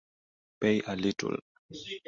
[0.59, 1.37] Pay a little.